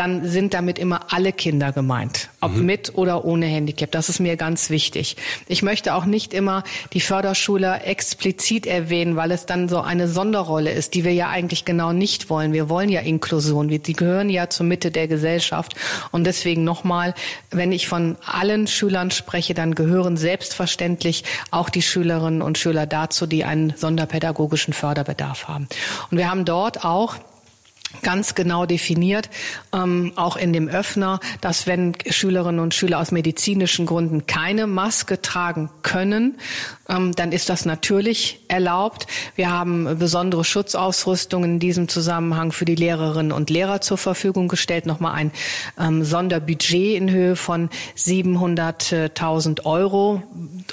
[0.00, 2.64] dann sind damit immer alle Kinder gemeint, ob mhm.
[2.64, 3.90] mit oder ohne Handicap.
[3.90, 5.18] Das ist mir ganz wichtig.
[5.46, 10.72] Ich möchte auch nicht immer die Förderschule explizit erwähnen, weil es dann so eine Sonderrolle
[10.72, 12.54] ist, die wir ja eigentlich genau nicht wollen.
[12.54, 13.68] Wir wollen ja Inklusion.
[13.68, 15.74] Die gehören ja zur Mitte der Gesellschaft.
[16.12, 17.12] Und deswegen nochmal,
[17.50, 23.26] wenn ich von allen Schülern spreche, dann gehören selbstverständlich auch die Schülerinnen und Schüler dazu,
[23.26, 25.68] die einen sonderpädagogischen Förderbedarf haben.
[26.10, 27.16] Und wir haben dort auch
[28.02, 29.28] ganz genau definiert,
[29.72, 35.20] ähm, auch in dem Öffner, dass wenn Schülerinnen und Schüler aus medizinischen Gründen keine Maske
[35.20, 36.38] tragen können,
[36.90, 39.06] dann ist das natürlich erlaubt.
[39.36, 44.86] Wir haben besondere Schutzausrüstung in diesem Zusammenhang für die Lehrerinnen und Lehrer zur Verfügung gestellt.
[44.86, 45.30] Nochmal ein
[45.78, 50.22] ähm, Sonderbudget in Höhe von 700.000 Euro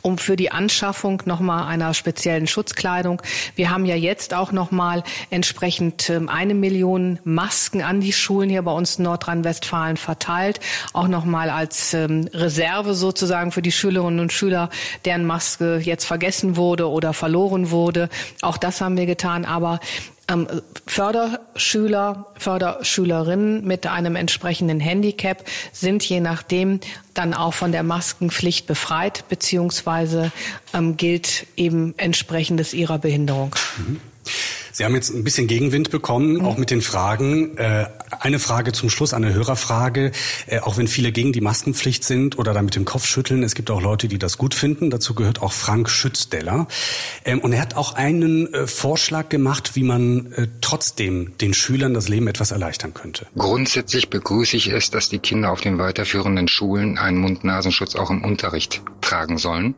[0.02, 3.22] um für die Anschaffung nochmal einer speziellen Schutzkleidung.
[3.56, 8.64] Wir haben ja jetzt auch nochmal entsprechend ähm, eine Million Masken an die Schulen hier
[8.64, 10.60] bei uns in Nordrhein-Westfalen verteilt.
[10.94, 14.70] Auch nochmal als Reserve sozusagen für die Schülerinnen und Schüler,
[15.06, 18.10] deren Maske jetzt vergessen wurde oder verloren wurde.
[18.42, 19.46] Auch das haben wir getan.
[19.46, 19.80] Aber
[20.30, 20.48] ähm,
[20.86, 26.80] Förderschüler, Förderschülerinnen mit einem entsprechenden Handicap sind je nachdem
[27.14, 30.32] dann auch von der Maskenpflicht befreit, beziehungsweise
[30.74, 33.56] ähm, gilt eben entsprechendes ihrer Behinderung.
[33.78, 34.02] Mhm.
[34.78, 36.46] Sie haben jetzt ein bisschen Gegenwind bekommen, mhm.
[36.46, 37.58] auch mit den Fragen.
[37.58, 37.88] Äh,
[38.20, 40.12] eine Frage zum Schluss, eine Hörerfrage.
[40.46, 43.56] Äh, auch wenn viele gegen die Maskenpflicht sind oder da mit dem Kopf schütteln, es
[43.56, 44.92] gibt auch Leute, die das gut finden.
[44.92, 46.68] Dazu gehört auch Frank Schützdeller.
[47.26, 52.08] Ähm, und er hat auch einen äh, Vorschlag gemacht, wie man trotzdem den Schülern das
[52.08, 53.26] Leben etwas erleichtern könnte.
[53.36, 58.24] Grundsätzlich begrüße ich es, dass die Kinder auf den weiterführenden Schulen einen Mund-Nasenschutz auch im
[58.24, 59.74] Unterricht tragen sollen.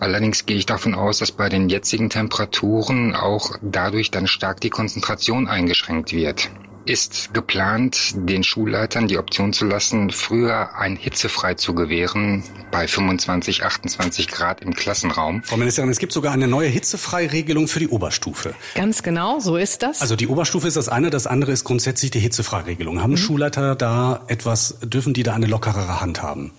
[0.00, 4.70] Allerdings gehe ich davon aus, dass bei den jetzigen Temperaturen auch dadurch dann stark die
[4.70, 6.50] Konzentration eingeschränkt wird
[6.86, 13.64] ist geplant, den Schulleitern die Option zu lassen, früher ein hitzefrei zu gewähren bei 25,
[13.64, 15.42] 28 Grad im Klassenraum.
[15.44, 18.54] Frau Ministerin, es gibt sogar eine neue Hitzefreiregelung für die Oberstufe.
[18.74, 20.00] Ganz genau, so ist das.
[20.00, 23.02] Also die Oberstufe ist das eine, das andere ist grundsätzlich die Hitzefreiregelung.
[23.02, 23.18] Haben mhm.
[23.18, 26.52] Schulleiter da etwas, dürfen die da eine lockerere Hand haben?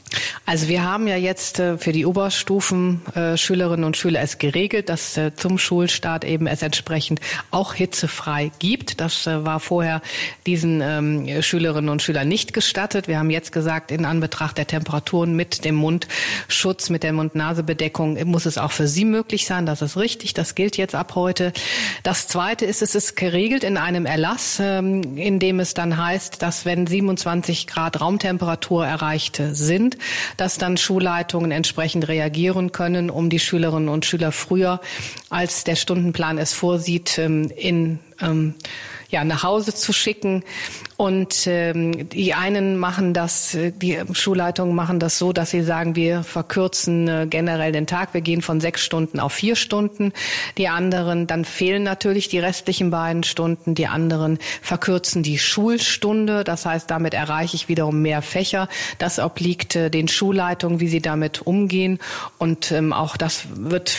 [0.45, 4.89] Also wir haben ja jetzt äh, für die Oberstufen äh, Schülerinnen und Schüler es geregelt,
[4.89, 7.19] dass äh, zum Schulstart eben es entsprechend
[7.51, 9.01] auch hitzefrei gibt.
[9.01, 10.01] Das war vorher
[10.45, 13.07] diesen ähm, Schülerinnen und Schülern nicht gestattet.
[13.07, 18.45] Wir haben jetzt gesagt, in Anbetracht der Temperaturen mit dem Mundschutz, mit der Mund-Nase-Bedeckung muss
[18.45, 19.65] es auch für sie möglich sein.
[19.65, 20.33] Das ist richtig.
[20.33, 21.53] Das gilt jetzt ab heute.
[22.03, 26.41] Das Zweite ist, es ist geregelt in einem Erlass, ähm, in dem es dann heißt,
[26.41, 29.97] dass wenn 27 Grad Raumtemperatur erreicht sind,
[30.37, 34.81] dass dann Schulleitungen entsprechend reagieren können, um die Schülerinnen und Schüler früher,
[35.29, 38.55] als der Stundenplan es vorsieht, ähm, in ähm,
[39.09, 40.43] ja, nach Hause zu schicken.
[40.97, 45.97] Und ähm, die einen machen das, äh, die Schulleitungen machen das so, dass sie sagen,
[45.97, 50.13] wir verkürzen äh, generell den Tag, wir gehen von sechs Stunden auf vier Stunden.
[50.57, 53.75] Die anderen, dann fehlen natürlich die restlichen beiden Stunden.
[53.75, 56.45] Die anderen verkürzen die Schulstunde.
[56.45, 58.69] Das heißt, damit erreiche ich wiederum mehr Fächer.
[58.97, 61.99] Das obliegt äh, den Schulleitungen, wie sie damit umgehen.
[62.37, 63.89] Und ähm, auch das wird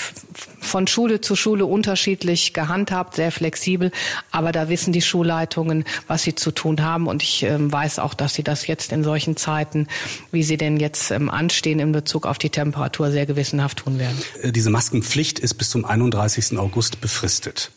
[0.61, 3.93] von Schule zu Schule unterschiedlich gehandhabt, sehr flexibel.
[4.31, 6.86] Aber da wissen die Schulleitungen, was sie zu tun haben.
[6.95, 9.89] Und ich ähm, weiß auch, dass sie das jetzt in solchen Zeiten,
[10.31, 14.17] wie sie denn jetzt ähm, anstehen in Bezug auf die Temperatur, sehr gewissenhaft tun werden.
[14.43, 16.59] Äh, diese Maskenpflicht ist bis zum 31.
[16.59, 17.73] August befristet.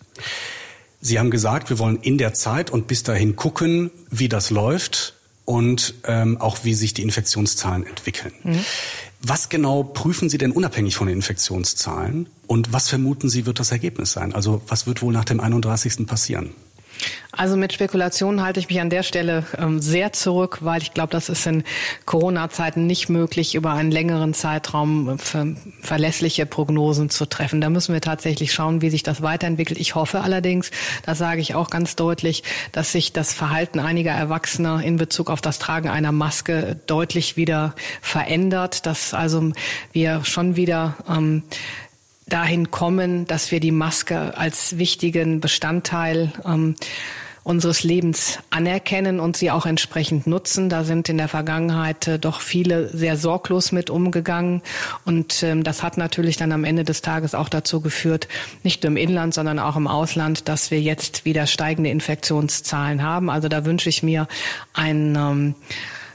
[1.01, 5.15] Sie haben gesagt, wir wollen in der Zeit und bis dahin gucken, wie das läuft
[5.45, 8.33] und ähm, auch wie sich die Infektionszahlen entwickeln.
[8.43, 8.65] Mhm.
[9.21, 13.71] Was genau prüfen Sie denn unabhängig von den Infektionszahlen und was vermuten Sie wird das
[13.71, 14.33] Ergebnis sein?
[14.33, 16.05] Also was wird wohl nach dem 31.
[16.05, 16.51] passieren?
[17.39, 21.11] Also mit Spekulationen halte ich mich an der Stelle ähm, sehr zurück, weil ich glaube,
[21.11, 21.63] das ist in
[22.05, 27.61] Corona-Zeiten nicht möglich, über einen längeren Zeitraum ver verlässliche Prognosen zu treffen.
[27.61, 29.79] Da müssen wir tatsächlich schauen, wie sich das weiterentwickelt.
[29.79, 30.69] Ich hoffe allerdings,
[31.05, 35.39] das sage ich auch ganz deutlich, dass sich das Verhalten einiger Erwachsener in Bezug auf
[35.39, 39.53] das Tragen einer Maske deutlich wieder verändert, dass also
[39.93, 41.43] wir schon wieder ähm,
[42.27, 46.75] dahin kommen, dass wir die Maske als wichtigen Bestandteil ähm,
[47.49, 50.69] unseres Lebens anerkennen und sie auch entsprechend nutzen.
[50.69, 54.61] Da sind in der Vergangenheit äh, doch viele sehr sorglos mit umgegangen.
[55.03, 58.27] Und ähm, das hat natürlich dann am Ende des Tages auch dazu geführt,
[58.61, 63.31] nicht nur im Inland, sondern auch im Ausland, dass wir jetzt wieder steigende Infektionszahlen haben.
[63.31, 64.27] Also da wünsche ich mir
[64.73, 65.55] ein ähm,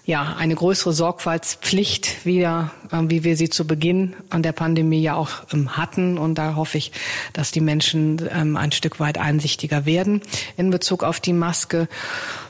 [0.07, 5.31] ja, eine größere Sorgfaltspflicht wieder, wie wir sie zu Beginn an der Pandemie ja auch
[5.53, 6.19] ähm, hatten.
[6.19, 6.93] Und da hoffe ich,
[7.33, 10.23] dass die Menschen ähm, ein Stück weit einsichtiger werden
[10.57, 11.89] in Bezug auf die Maske.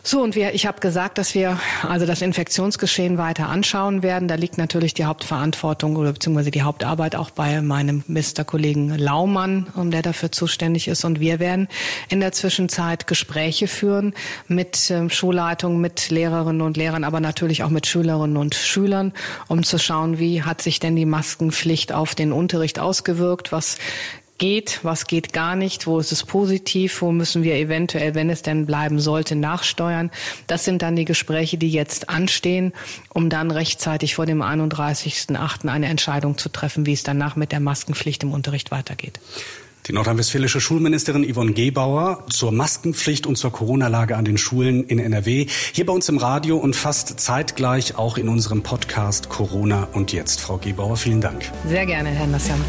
[0.07, 4.29] So, und wir, ich habe gesagt, dass wir also das Infektionsgeschehen weiter anschauen werden.
[4.29, 9.91] Da liegt natürlich die Hauptverantwortung oder beziehungsweise die Hauptarbeit auch bei meinem Mr-Kollegen Laumann, um
[9.91, 11.05] der dafür zuständig ist.
[11.05, 11.69] Und wir werden
[12.11, 14.13] in der Zwischenzeit Gespräche führen
[14.47, 19.13] mit ähm, Schulleitungen, mit Lehrerinnen und Lehrern, aber natürlich auch mit Schülerinnen und Schülern,
[19.49, 23.79] um zu schauen, wie hat sich denn die Maskenpflicht auf den Unterricht ausgewirkt, was
[24.39, 28.43] geht, was geht gar nicht, wo ist es positiv, wo müssen wir eventuell, wenn es
[28.43, 30.11] denn bleiben sollte, nachsteuern.
[30.47, 32.73] Das sind dann die Gespräche, die jetzt anstehen,
[33.13, 35.69] um dann rechtzeitig vor dem 31.8.
[35.69, 39.21] eine Entscheidung zu treffen, wie es danach mit der Maskenpflicht im Unterricht weitergeht.
[39.87, 45.47] Die nordrhein-westfälische Schulministerin Yvonne Gebauer zur Maskenpflicht und zur Corona-Lage an den Schulen in NRW.
[45.73, 50.41] Hier bei uns im Radio und fast zeitgleich auch in unserem Podcast Corona und jetzt.
[50.41, 51.51] Frau Gebauer, vielen Dank.
[51.69, 52.65] Sehr gerne, Herr Nassjamann.